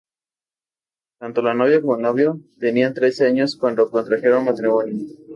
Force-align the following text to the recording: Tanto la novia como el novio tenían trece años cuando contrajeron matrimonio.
Tanto 1.19 1.43
la 1.43 1.53
novia 1.53 1.79
como 1.79 1.95
el 1.95 2.01
novio 2.01 2.39
tenían 2.57 2.95
trece 2.95 3.27
años 3.27 3.55
cuando 3.55 3.91
contrajeron 3.91 4.45
matrimonio. 4.45 4.95